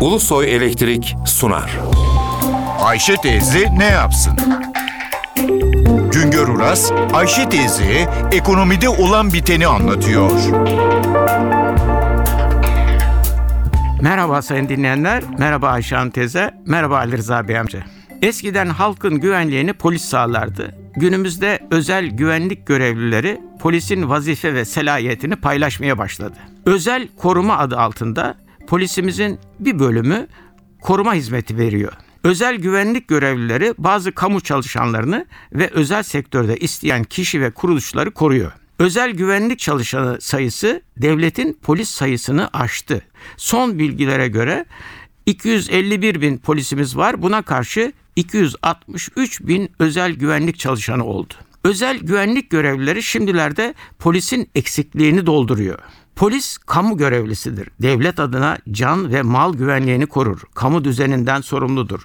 Ulusoy 0.00 0.54
Elektrik 0.56 1.16
sunar. 1.26 1.78
Ayşe 2.80 3.16
teyze 3.16 3.68
ne 3.78 3.84
yapsın? 3.84 4.32
Güngör 6.12 6.48
Uras, 6.48 6.92
Ayşe 7.12 7.48
teyze 7.48 8.08
ekonomide 8.32 8.88
olan 8.88 9.32
biteni 9.32 9.66
anlatıyor. 9.66 10.30
Merhaba 14.02 14.42
sayın 14.42 14.68
dinleyenler, 14.68 15.22
merhaba 15.38 15.68
Ayşe 15.68 15.96
Hanım 15.96 16.10
teyze, 16.10 16.54
merhaba 16.66 16.96
Ali 16.96 17.16
Rıza 17.16 17.48
Bey 17.48 17.58
amca. 17.58 17.82
Eskiden 18.22 18.66
halkın 18.66 19.20
güvenliğini 19.20 19.72
polis 19.72 20.04
sağlardı. 20.04 20.74
Günümüzde 20.96 21.58
özel 21.70 22.06
güvenlik 22.06 22.66
görevlileri 22.66 23.40
polisin 23.60 24.08
vazife 24.08 24.54
ve 24.54 24.64
selahiyetini 24.64 25.36
paylaşmaya 25.36 25.98
başladı. 25.98 26.36
Özel 26.66 27.08
koruma 27.16 27.58
adı 27.58 27.78
altında 27.78 28.34
polisimizin 28.70 29.38
bir 29.60 29.78
bölümü 29.78 30.26
koruma 30.80 31.14
hizmeti 31.14 31.58
veriyor. 31.58 31.92
Özel 32.24 32.56
güvenlik 32.56 33.08
görevlileri 33.08 33.74
bazı 33.78 34.12
kamu 34.12 34.40
çalışanlarını 34.40 35.26
ve 35.52 35.68
özel 35.68 36.02
sektörde 36.02 36.56
isteyen 36.56 37.04
kişi 37.04 37.40
ve 37.40 37.50
kuruluşları 37.50 38.10
koruyor. 38.10 38.52
Özel 38.78 39.10
güvenlik 39.10 39.58
çalışanı 39.58 40.20
sayısı 40.20 40.82
devletin 40.96 41.58
polis 41.62 41.88
sayısını 41.88 42.48
aştı. 42.52 43.02
Son 43.36 43.78
bilgilere 43.78 44.28
göre 44.28 44.64
251 45.26 46.20
bin 46.20 46.38
polisimiz 46.38 46.96
var. 46.96 47.22
Buna 47.22 47.42
karşı 47.42 47.92
263 48.16 49.40
bin 49.40 49.72
özel 49.78 50.12
güvenlik 50.12 50.58
çalışanı 50.58 51.04
oldu. 51.04 51.34
Özel 51.64 51.98
güvenlik 51.98 52.50
görevlileri 52.50 53.02
şimdilerde 53.02 53.74
polisin 53.98 54.50
eksikliğini 54.54 55.26
dolduruyor. 55.26 55.78
Polis 56.20 56.58
kamu 56.58 56.96
görevlisidir. 56.96 57.68
Devlet 57.82 58.20
adına 58.20 58.58
can 58.70 59.12
ve 59.12 59.22
mal 59.22 59.54
güvenliğini 59.54 60.06
korur. 60.06 60.40
Kamu 60.54 60.84
düzeninden 60.84 61.40
sorumludur. 61.40 62.00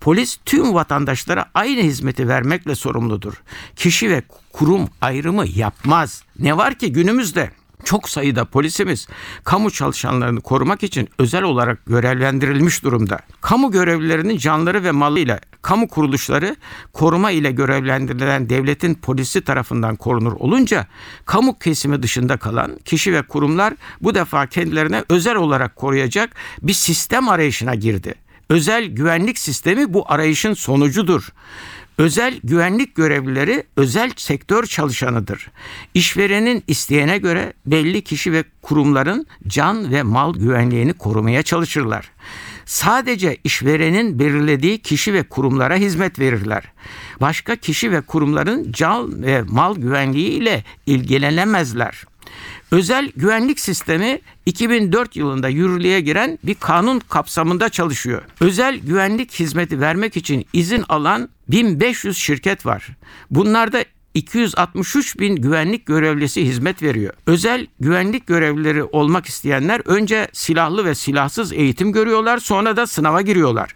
Polis 0.00 0.38
tüm 0.46 0.74
vatandaşlara 0.74 1.46
aynı 1.54 1.80
hizmeti 1.80 2.28
vermekle 2.28 2.74
sorumludur. 2.74 3.42
Kişi 3.76 4.10
ve 4.10 4.22
kurum 4.52 4.88
ayrımı 5.00 5.46
yapmaz. 5.46 6.22
Ne 6.38 6.56
var 6.56 6.74
ki 6.74 6.92
günümüzde 6.92 7.50
çok 7.84 8.08
sayıda 8.08 8.44
polisimiz 8.44 9.08
kamu 9.44 9.70
çalışanlarını 9.70 10.40
korumak 10.40 10.82
için 10.82 11.08
özel 11.18 11.42
olarak 11.42 11.86
görevlendirilmiş 11.86 12.84
durumda. 12.84 13.18
Kamu 13.40 13.70
görevlilerinin 13.70 14.38
canları 14.38 14.84
ve 14.84 14.90
malıyla 14.90 15.40
kamu 15.62 15.88
kuruluşları 15.88 16.56
koruma 16.92 17.30
ile 17.30 17.50
görevlendirilen 17.52 18.48
devletin 18.50 18.94
polisi 18.94 19.40
tarafından 19.40 19.96
korunur 19.96 20.32
olunca 20.32 20.86
kamu 21.24 21.58
kesimi 21.58 22.02
dışında 22.02 22.36
kalan 22.36 22.78
kişi 22.84 23.12
ve 23.12 23.22
kurumlar 23.22 23.74
bu 24.00 24.14
defa 24.14 24.46
kendilerine 24.46 25.04
özel 25.08 25.36
olarak 25.36 25.76
koruyacak 25.76 26.30
bir 26.62 26.72
sistem 26.72 27.28
arayışına 27.28 27.74
girdi. 27.74 28.14
Özel 28.50 28.84
güvenlik 28.84 29.38
sistemi 29.38 29.94
bu 29.94 30.12
arayışın 30.12 30.54
sonucudur. 30.54 31.28
Özel 32.00 32.40
güvenlik 32.44 32.94
görevlileri 32.94 33.64
özel 33.76 34.10
sektör 34.16 34.66
çalışanıdır. 34.66 35.50
İşverenin 35.94 36.62
isteyene 36.66 37.18
göre 37.18 37.52
belli 37.66 38.02
kişi 38.02 38.32
ve 38.32 38.44
kurumların 38.62 39.26
can 39.46 39.92
ve 39.92 40.02
mal 40.02 40.34
güvenliğini 40.34 40.92
korumaya 40.92 41.42
çalışırlar. 41.42 42.10
Sadece 42.64 43.36
işverenin 43.44 44.18
belirlediği 44.18 44.78
kişi 44.78 45.14
ve 45.14 45.22
kurumlara 45.22 45.76
hizmet 45.76 46.18
verirler. 46.18 46.72
Başka 47.20 47.56
kişi 47.56 47.92
ve 47.92 48.00
kurumların 48.00 48.72
can 48.72 49.22
ve 49.22 49.42
mal 49.42 49.76
güvenliği 49.76 50.30
ile 50.30 50.64
ilgilenemezler. 50.86 52.04
Özel 52.70 53.12
güvenlik 53.16 53.60
sistemi 53.60 54.20
2004 54.46 55.16
yılında 55.16 55.48
yürürlüğe 55.48 56.00
giren 56.00 56.38
bir 56.44 56.54
kanun 56.54 57.00
kapsamında 57.00 57.68
çalışıyor. 57.68 58.22
Özel 58.40 58.78
güvenlik 58.78 59.32
hizmeti 59.32 59.80
vermek 59.80 60.16
için 60.16 60.46
izin 60.52 60.84
alan 60.88 61.28
1500 61.48 62.16
şirket 62.16 62.66
var. 62.66 62.88
Bunlarda 63.30 63.84
263 64.14 65.18
bin 65.18 65.36
güvenlik 65.36 65.86
görevlisi 65.86 66.44
hizmet 66.44 66.82
veriyor. 66.82 67.14
Özel 67.26 67.66
güvenlik 67.80 68.26
görevlileri 68.26 68.84
olmak 68.84 69.26
isteyenler 69.26 69.82
önce 69.84 70.28
silahlı 70.32 70.84
ve 70.84 70.94
silahsız 70.94 71.52
eğitim 71.52 71.92
görüyorlar 71.92 72.38
sonra 72.38 72.76
da 72.76 72.86
sınava 72.86 73.22
giriyorlar. 73.22 73.74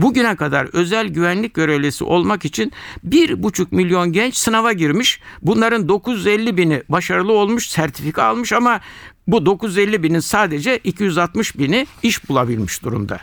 Bugüne 0.00 0.36
kadar 0.36 0.68
özel 0.72 1.08
güvenlik 1.08 1.54
görevlisi 1.54 2.04
olmak 2.04 2.44
için 2.44 2.72
bir 3.04 3.42
buçuk 3.42 3.72
milyon 3.72 4.12
genç 4.12 4.36
sınava 4.36 4.72
girmiş. 4.72 5.20
Bunların 5.42 5.88
950 5.88 6.56
bini 6.56 6.82
başarılı 6.88 7.32
olmuş, 7.32 7.66
sertifika 7.68 8.22
almış 8.24 8.52
ama 8.52 8.80
bu 9.26 9.46
950 9.46 10.02
binin 10.02 10.20
sadece 10.20 10.76
260 10.76 11.58
bini 11.58 11.86
iş 12.02 12.28
bulabilmiş 12.28 12.82
durumda. 12.82 13.20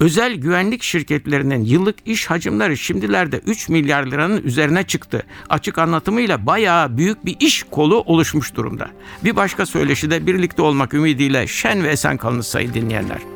Özel 0.00 0.34
güvenlik 0.34 0.82
şirketlerinin 0.82 1.64
yıllık 1.64 1.96
iş 2.06 2.26
hacimleri 2.26 2.78
şimdilerde 2.78 3.40
3 3.46 3.68
milyar 3.68 4.06
liranın 4.06 4.42
üzerine 4.42 4.82
çıktı. 4.82 5.22
Açık 5.48 5.78
anlatımıyla 5.78 6.46
bayağı 6.46 6.96
büyük 6.96 7.26
bir 7.26 7.36
iş 7.40 7.62
kolu 7.62 8.00
oluşmuş 8.00 8.54
durumda. 8.54 8.90
Bir 9.24 9.36
başka 9.36 9.66
söyleşide 9.66 10.26
birlikte 10.26 10.62
olmak 10.62 10.94
ümidiyle 10.94 11.46
şen 11.46 11.84
ve 11.84 11.88
esen 11.88 12.16
kalınız 12.16 12.46
sayın 12.46 12.74
dinleyenler. 12.74 13.35